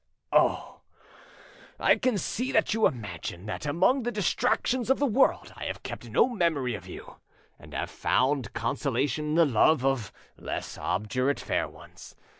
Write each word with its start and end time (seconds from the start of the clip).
"Oh! 0.31 0.81
I 1.79 1.95
can 1.95 2.17
see 2.17 2.51
that 2.53 2.73
you 2.73 2.87
imagine 2.87 3.45
that 3.45 3.67
among 3.67 4.01
the 4.01 4.11
distractions 4.11 4.89
of 4.89 4.97
the 4.97 5.05
world 5.05 5.53
I 5.55 5.65
have 5.65 5.83
kept 5.83 6.09
no 6.09 6.27
memory 6.27 6.73
of 6.73 6.87
you, 6.87 7.17
and 7.59 7.75
have 7.75 7.91
found 7.91 8.51
consolation 8.53 9.25
in 9.25 9.35
the 9.35 9.45
love 9.45 9.85
of 9.85 10.11
less 10.37 10.75
obdurate 10.75 11.39
fair 11.39 11.67
ones. 11.67 12.15